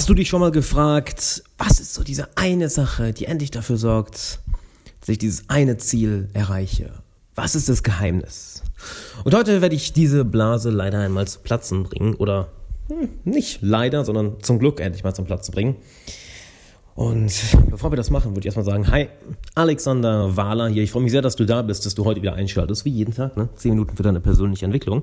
[0.00, 3.76] Hast du dich schon mal gefragt, was ist so diese eine Sache, die endlich dafür
[3.76, 4.40] sorgt,
[4.98, 6.94] dass ich dieses eine Ziel erreiche?
[7.34, 8.62] Was ist das Geheimnis?
[9.24, 12.14] Und heute werde ich diese Blase leider einmal zu Platzen bringen.
[12.14, 12.48] Oder
[12.88, 15.76] hm, nicht leider, sondern zum Glück endlich mal zum Platzen bringen.
[16.94, 17.34] Und
[17.68, 19.10] bevor wir das machen, würde ich erstmal sagen, hi,
[19.54, 20.82] Alexander Wahler hier.
[20.82, 23.14] Ich freue mich sehr, dass du da bist, dass du heute wieder einschaltest, wie jeden
[23.14, 23.50] Tag, ne?
[23.56, 25.02] Zehn Minuten für deine persönliche Entwicklung.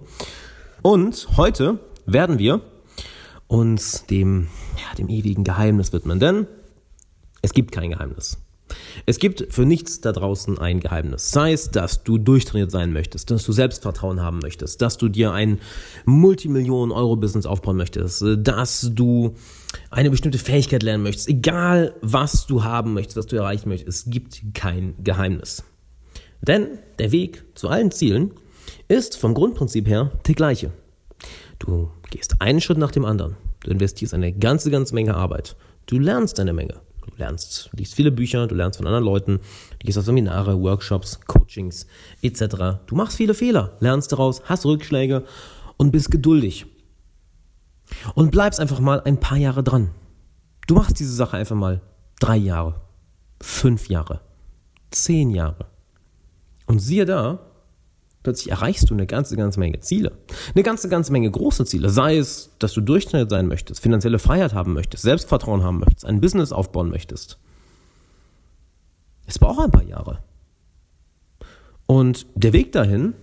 [0.81, 1.77] Und heute
[2.07, 2.61] werden wir
[3.47, 6.19] uns dem, ja, dem ewigen Geheimnis widmen.
[6.19, 6.47] Denn
[7.41, 8.37] es gibt kein Geheimnis.
[9.05, 11.31] Es gibt für nichts da draußen ein Geheimnis.
[11.31, 15.31] Sei es, dass du durchtrainiert sein möchtest, dass du Selbstvertrauen haben möchtest, dass du dir
[15.31, 15.59] ein
[16.05, 19.35] Multimillionen-Euro-Business aufbauen möchtest, dass du
[19.89, 21.29] eine bestimmte Fähigkeit lernen möchtest.
[21.29, 25.63] Egal, was du haben möchtest, was du erreichen möchtest, es gibt kein Geheimnis.
[26.41, 26.67] Denn
[26.99, 28.31] der Weg zu allen Zielen
[28.87, 30.71] ist vom Grundprinzip her der gleiche.
[31.59, 33.35] Du gehst einen Schritt nach dem anderen.
[33.61, 35.55] Du investierst eine ganze, ganze Menge Arbeit.
[35.85, 36.81] Du lernst eine Menge.
[37.01, 39.39] Du lernst, liest viele Bücher, du lernst von anderen Leuten,
[39.79, 41.87] du gehst auf Seminare, Workshops, Coachings
[42.21, 42.81] etc.
[42.85, 45.23] Du machst viele Fehler, lernst daraus, hast Rückschläge
[45.77, 46.65] und bist geduldig.
[48.13, 49.91] Und bleibst einfach mal ein paar Jahre dran.
[50.67, 51.81] Du machst diese Sache einfach mal
[52.19, 52.81] drei Jahre,
[53.41, 54.19] fünf Jahre,
[54.91, 55.67] zehn Jahre.
[56.65, 57.39] Und siehe da,
[58.27, 60.11] plötzlich erreichst du eine ganze, ganze Menge Ziele.
[60.53, 61.89] Eine ganze, ganze Menge große Ziele.
[61.89, 66.19] Sei es, dass du durchschnittlich sein möchtest, finanzielle Freiheit haben möchtest, Selbstvertrauen haben möchtest, ein
[66.19, 67.37] Business aufbauen möchtest.
[69.27, 70.19] Es braucht ein paar Jahre.
[71.85, 73.13] Und der Weg dahin,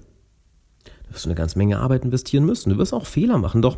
[0.85, 2.71] da wirst du eine ganze Menge Arbeit investieren müssen.
[2.71, 3.61] Du wirst auch Fehler machen.
[3.61, 3.77] Doch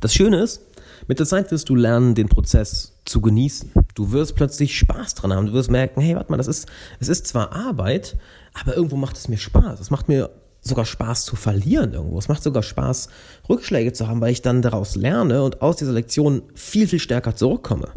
[0.00, 0.60] das Schöne ist,
[1.06, 3.70] mit der Zeit wirst du lernen, den Prozess zu genießen.
[3.96, 5.46] Du wirst plötzlich Spaß dran haben.
[5.46, 6.68] Du wirst merken, hey, warte mal, das ist,
[7.00, 8.18] es ist zwar Arbeit,
[8.52, 9.80] aber irgendwo macht es mir Spaß.
[9.80, 10.30] Es macht mir
[10.60, 12.18] sogar Spaß zu verlieren irgendwo.
[12.18, 13.08] Es macht sogar Spaß,
[13.48, 17.36] Rückschläge zu haben, weil ich dann daraus lerne und aus dieser Lektion viel, viel stärker
[17.36, 17.88] zurückkomme.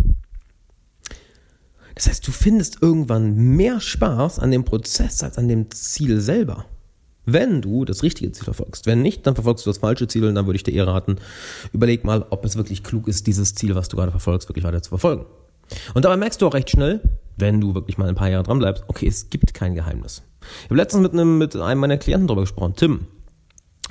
[1.96, 6.66] Das heißt, du findest irgendwann mehr Spaß an dem Prozess als an dem Ziel selber.
[7.26, 8.86] Wenn du das richtige Ziel verfolgst.
[8.86, 11.18] Wenn nicht, dann verfolgst du das falsche Ziel und dann würde ich dir eher raten,
[11.74, 14.82] überleg mal, ob es wirklich klug ist, dieses Ziel, was du gerade verfolgst, wirklich weiter
[14.82, 15.26] zu verfolgen.
[15.94, 17.02] Und dabei merkst du auch recht schnell,
[17.38, 20.24] wenn du wirklich mal ein paar Jahre dran bleibst, okay, es gibt kein Geheimnis.
[20.64, 23.08] Ich habe letztens mit einem, mit einem meiner Klienten darüber gesprochen, Tim.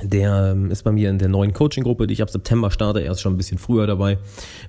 [0.00, 3.00] Der ähm, ist bei mir in der neuen Coaching-Gruppe, die ich ab September starte.
[3.00, 4.18] Er ist schon ein bisschen früher dabei.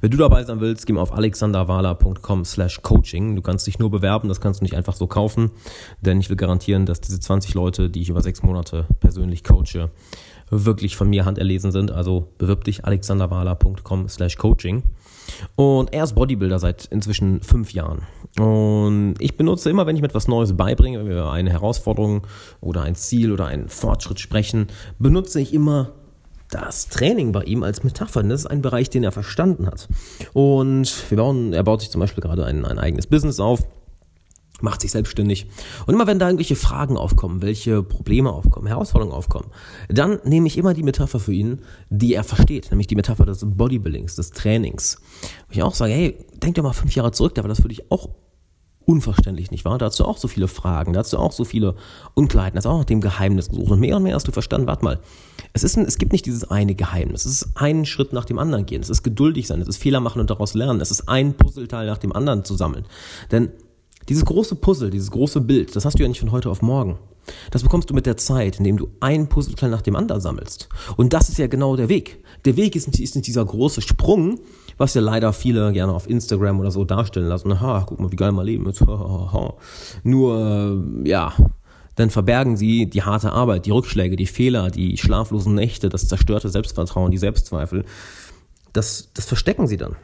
[0.02, 3.36] Wenn du dabei sein willst, geh mal auf alexanderwala.com slash coaching.
[3.36, 5.52] Du kannst dich nur bewerben, das kannst du nicht einfach so kaufen.
[6.02, 9.92] Denn ich will garantieren, dass diese 20 Leute, die ich über sechs Monate persönlich coache,
[10.50, 11.92] wirklich von mir handerlesen sind.
[11.92, 14.82] Also bewirb dich alexanderwala.com slash coaching.
[15.56, 18.04] Und er ist Bodybuilder seit inzwischen fünf Jahren.
[18.38, 22.28] Und ich benutze immer, wenn ich mir etwas Neues beibringe, wenn wir über eine Herausforderung
[22.62, 24.68] oder ein Ziel oder einen Fortschritt sprechen,
[25.00, 25.92] benutze ich immer
[26.50, 28.24] das Training bei ihm als Metapher.
[28.24, 29.88] Das ist ein Bereich, den er verstanden hat.
[30.34, 33.68] Und wir bauen, er baut sich zum Beispiel gerade ein, ein eigenes Business auf
[34.62, 35.48] macht sich selbstständig.
[35.86, 39.50] Und immer wenn da irgendwelche Fragen aufkommen, welche Probleme aufkommen, Herausforderungen aufkommen,
[39.90, 43.46] dann nehme ich immer die Metapher für ihn, die er versteht, nämlich die Metapher des
[43.46, 45.02] Bodybuildings, des Trainings.
[45.48, 47.68] Wo ich auch sage, hey, denk doch mal fünf Jahre zurück, da war das für
[47.68, 48.10] dich auch
[48.90, 49.78] unverständlich, nicht wahr?
[49.78, 51.76] Da hast du auch so viele Fragen, da hast du auch so viele
[52.16, 53.70] Unklarheiten, da hast auch nach dem Geheimnis gesucht.
[53.70, 55.00] Und mehr und mehr hast du verstanden, warte mal,
[55.54, 58.40] es, ist ein, es gibt nicht dieses eine Geheimnis, es ist einen Schritt nach dem
[58.40, 61.08] anderen gehen, es ist geduldig sein, es ist Fehler machen und daraus lernen, es ist
[61.08, 62.86] ein Puzzleteil nach dem anderen zu sammeln.
[63.32, 63.52] Denn
[64.10, 66.98] dieses große Puzzle, dieses große Bild, das hast du ja nicht von heute auf morgen.
[67.52, 70.68] Das bekommst du mit der Zeit, indem du ein Puzzleteil nach dem anderen sammelst.
[70.98, 72.24] Und das ist ja genau der Weg.
[72.46, 74.40] Der Weg ist nicht, ist nicht dieser große Sprung,
[74.78, 77.62] was ja leider viele gerne auf Instagram oder so darstellen lassen.
[77.62, 78.82] Ha, guck mal, wie geil mein Leben ist.
[80.04, 81.34] Nur, äh, ja,
[81.96, 86.50] dann verbergen sie die harte Arbeit, die Rückschläge, die Fehler, die schlaflosen Nächte, das zerstörte
[86.50, 87.84] Selbstvertrauen, die Selbstzweifel.
[88.74, 89.98] Das, das verstecken sie dann.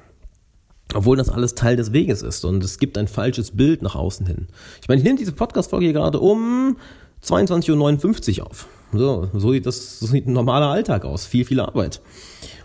[0.96, 4.26] Obwohl das alles Teil des Weges ist und es gibt ein falsches Bild nach außen
[4.26, 4.48] hin.
[4.82, 6.78] Ich meine, ich nehme diese Podcast-Folge hier gerade um
[7.22, 8.68] 22.59 Uhr auf.
[8.94, 11.26] So, so sieht das, so sieht ein normaler Alltag aus.
[11.26, 12.02] Viel, viel Arbeit.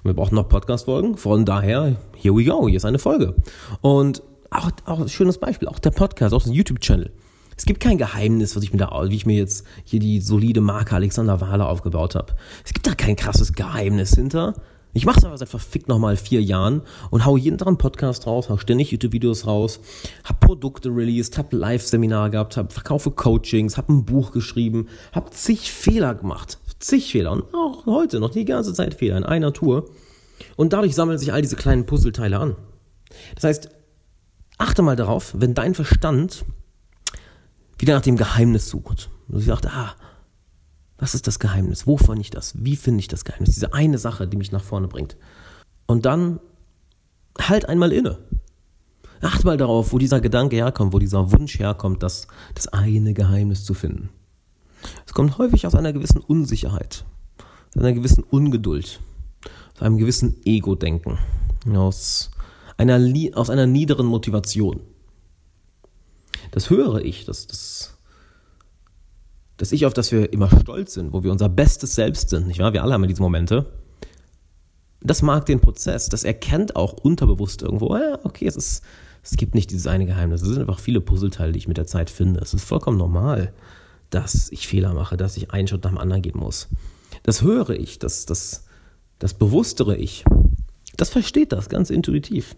[0.04, 1.16] Und wir brauchen noch Podcast-Folgen.
[1.16, 2.68] Von daher, here we go.
[2.68, 3.34] Hier ist eine Folge.
[3.80, 5.66] Und auch, auch ein schönes Beispiel.
[5.66, 7.10] Auch der Podcast, auch das YouTube-Channel.
[7.56, 10.60] Es gibt kein Geheimnis, was ich mir da, wie ich mir jetzt hier die solide
[10.60, 12.36] Marke Alexander Wahler aufgebaut habe.
[12.64, 14.54] Es gibt da kein krasses Geheimnis hinter.
[14.92, 18.26] Ich mache es aber seit verfickt nochmal vier Jahren und hau jeden Tag einen Podcast
[18.26, 19.80] raus, hau ständig YouTube-Videos raus,
[20.24, 25.70] hab Produkte released, hab Live-Seminare gehabt, hab verkaufe Coachings, hab ein Buch geschrieben, hab zig
[25.70, 29.88] Fehler gemacht, zig Fehler und auch heute noch die ganze Zeit Fehler in einer Tour.
[30.56, 32.56] Und dadurch sammeln sich all diese kleinen Puzzleteile an.
[33.34, 33.68] Das heißt,
[34.58, 36.44] achte mal darauf, wenn dein Verstand
[37.78, 39.10] wieder nach dem Geheimnis sucht.
[39.28, 39.94] Und sie sagt, ah,
[41.00, 41.86] was ist das Geheimnis?
[41.86, 42.52] Wo finde ich das?
[42.62, 43.54] Wie finde ich das Geheimnis?
[43.54, 45.16] Diese eine Sache, die mich nach vorne bringt.
[45.86, 46.40] Und dann
[47.40, 48.18] halt einmal inne.
[49.22, 53.64] Acht mal darauf, wo dieser Gedanke herkommt, wo dieser Wunsch herkommt, das, das eine Geheimnis
[53.64, 54.10] zu finden.
[55.06, 57.04] Es kommt häufig aus einer gewissen Unsicherheit,
[57.74, 59.00] aus einer gewissen Ungeduld,
[59.74, 61.18] aus einem gewissen Ego-Denken,
[61.74, 62.30] aus
[62.76, 62.98] einer,
[63.36, 64.80] aus einer niederen Motivation.
[66.50, 67.98] Das höre ich, das, das,
[69.60, 72.60] das Ich, auf das wir immer stolz sind, wo wir unser bestes Selbst sind, nicht
[72.60, 72.72] wahr?
[72.72, 73.66] Wir alle haben ja diese Momente.
[75.02, 78.82] Das mag den Prozess, das erkennt auch unterbewusst irgendwo, ja, okay, es ist,
[79.22, 80.40] es gibt nicht dieses eine Geheimnis.
[80.40, 82.40] Es sind einfach viele Puzzleteile, die ich mit der Zeit finde.
[82.40, 83.52] Es ist vollkommen normal,
[84.08, 86.68] dass ich Fehler mache, dass ich einen Schritt nach dem anderen gehen muss.
[87.22, 88.64] Das höre ich, das, das,
[89.18, 90.24] das bewusstere ich.
[90.96, 92.56] Das versteht das ganz intuitiv.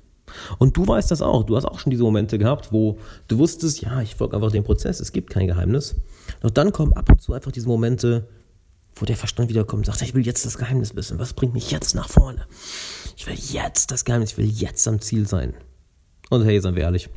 [0.58, 1.42] Und du weißt das auch.
[1.42, 4.62] Du hast auch schon diese Momente gehabt, wo du wusstest, ja, ich folge einfach dem
[4.62, 5.96] Prozess, es gibt kein Geheimnis.
[6.40, 8.28] Doch dann kommen ab und zu einfach diese Momente,
[8.96, 11.18] wo der Verstand wiederkommt und sagt, ich will jetzt das Geheimnis wissen.
[11.18, 12.46] Was bringt mich jetzt nach vorne?
[13.16, 15.54] Ich will jetzt das Geheimnis, ich will jetzt am Ziel sein.
[16.30, 17.08] Und hey, seien wir ehrlich,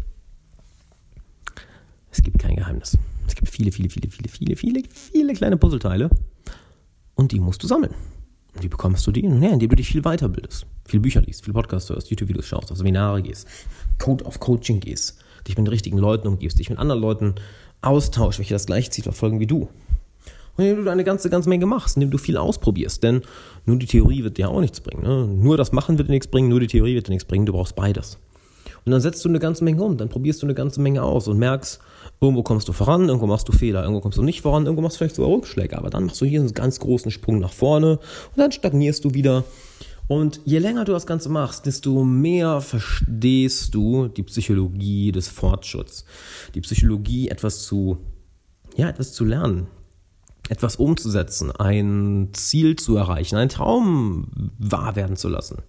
[2.12, 2.98] es gibt kein Geheimnis.
[3.28, 6.10] Es gibt viele, viele, viele, viele, viele, viele, viele kleine Puzzleteile
[7.16, 7.94] und die musst du sammeln.
[8.54, 9.22] Und wie bekommst du die?
[9.22, 10.66] Ja, indem du dich viel weiterbildest.
[10.86, 13.48] Viel Bücher liest, viel Podcasts hörst, YouTube-Videos schaust, auf Seminare gehst,
[14.00, 15.18] Code auf Coaching gehst,
[15.48, 17.36] dich mit den richtigen Leuten umgibst, dich mit anderen Leuten
[17.86, 19.70] austauschst, welche das gleiche Ziel verfolgen wie du.
[20.58, 23.04] Und indem du eine ganze, ganze Menge machst, indem du viel ausprobierst.
[23.04, 23.22] Denn
[23.66, 25.04] nur die Theorie wird dir auch nichts bringen.
[25.04, 25.28] Ne?
[25.28, 27.46] Nur das Machen wird dir nichts bringen, nur die Theorie wird dir nichts bringen.
[27.46, 28.18] Du brauchst beides.
[28.86, 31.28] Und dann setzt du eine ganze Menge um, dann probierst du eine ganze Menge aus
[31.28, 31.80] und merkst,
[32.22, 34.96] irgendwo kommst du voran, irgendwo machst du Fehler, irgendwo kommst du nicht voran, irgendwo machst
[34.96, 37.94] du vielleicht sogar Rückschläge, aber dann machst du hier einen ganz großen Sprung nach vorne
[37.98, 39.44] und dann stagnierst du wieder.
[40.07, 46.06] Und je länger du das Ganze machst, desto mehr verstehst du die Psychologie des Fortschritts.
[46.54, 47.98] Die Psychologie, etwas zu,
[48.75, 49.68] ja, etwas zu lernen,
[50.50, 55.63] etwas umzusetzen, ein Ziel zu erreichen, einen Traum wahr werden zu lassen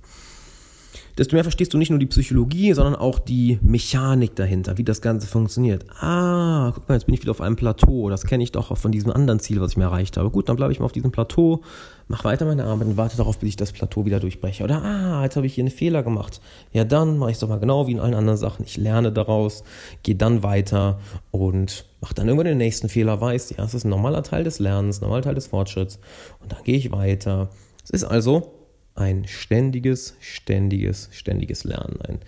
[1.19, 5.01] desto mehr verstehst du nicht nur die Psychologie, sondern auch die Mechanik dahinter, wie das
[5.01, 5.85] Ganze funktioniert.
[6.01, 8.11] Ah, guck mal, jetzt bin ich wieder auf einem Plateau.
[8.11, 10.31] Das kenne ich doch auch von diesem anderen Ziel, was ich mir erreicht habe.
[10.31, 11.63] Gut, dann bleibe ich mal auf diesem Plateau,
[12.09, 14.65] mach weiter meine Arbeit und warte darauf, bis ich das Plateau wieder durchbreche.
[14.65, 16.41] Oder ah, jetzt habe ich hier einen Fehler gemacht.
[16.73, 18.65] Ja, dann mache ich es doch mal genau wie in allen anderen Sachen.
[18.65, 19.65] Ich lerne daraus,
[20.03, 21.01] gehe dann weiter
[21.31, 24.59] und mache dann irgendwann den nächsten Fehler, weiß, ja, es ist ein normaler Teil des
[24.59, 25.99] Lernens, normaler Teil des Fortschritts.
[26.41, 27.49] Und dann gehe ich weiter.
[27.83, 28.56] Es ist also
[28.97, 32.19] ein ständiges, ständiges, ständiges Lernen, ein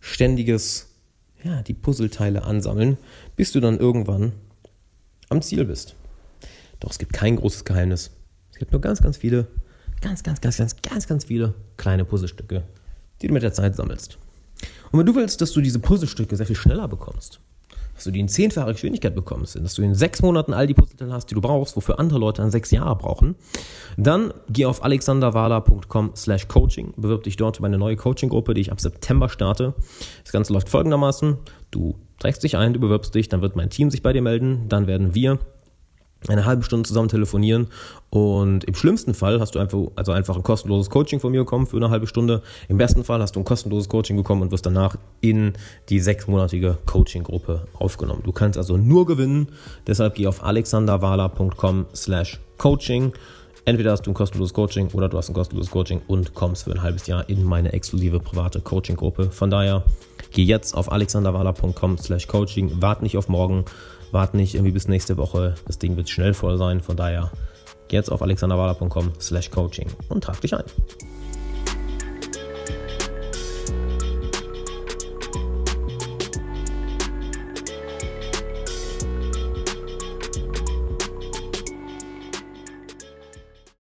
[0.00, 0.88] ständiges,
[1.42, 2.98] ja, die Puzzleteile ansammeln,
[3.36, 4.32] bis du dann irgendwann
[5.28, 5.96] am Ziel bist.
[6.78, 8.10] Doch es gibt kein großes Geheimnis.
[8.52, 9.46] Es gibt nur ganz, ganz viele,
[10.00, 12.64] ganz, ganz, ganz, ganz, ganz, ganz viele kleine Puzzlestücke,
[13.20, 14.18] die du mit der Zeit sammelst.
[14.92, 17.40] Und wenn du willst, dass du diese Puzzlestücke sehr viel schneller bekommst,
[18.00, 21.12] dass du die in zehnfacher Geschwindigkeit bekommst, dass du in sechs Monaten all die Puzzleteile
[21.12, 23.34] hast, die du brauchst, wofür andere Leute dann sechs Jahre brauchen,
[23.98, 28.72] dann geh auf alexanderwala.com slash coaching, bewirb dich dort über eine neue Coaching-Gruppe, die ich
[28.72, 29.74] ab September starte.
[30.22, 31.36] Das Ganze läuft folgendermaßen,
[31.70, 34.64] du trägst dich ein, du bewirbst dich, dann wird mein Team sich bei dir melden,
[34.70, 35.38] dann werden wir
[36.28, 37.68] eine halbe Stunde zusammen telefonieren
[38.10, 41.66] und im schlimmsten Fall hast du einfach, also einfach ein kostenloses Coaching von mir bekommen
[41.66, 42.42] für eine halbe Stunde.
[42.68, 45.54] Im besten Fall hast du ein kostenloses Coaching bekommen und wirst danach in
[45.88, 48.22] die sechsmonatige Coaching-Gruppe aufgenommen.
[48.24, 49.48] Du kannst also nur gewinnen,
[49.86, 53.12] deshalb geh auf alexanderwala.com slash coaching.
[53.64, 56.72] Entweder hast du ein kostenloses Coaching oder du hast ein kostenloses Coaching und kommst für
[56.72, 59.30] ein halbes Jahr in meine exklusive private Coaching-Gruppe.
[59.30, 59.84] Von daher
[60.32, 63.64] geh jetzt auf alexanderwala.com slash coaching, wart nicht auf morgen,
[64.12, 65.54] Wart nicht irgendwie bis nächste Woche.
[65.66, 66.80] Das Ding wird schnell voll sein.
[66.80, 67.30] Von daher
[67.88, 70.64] geh jetzt auf alexanderwala.com slash coaching und trag dich ein.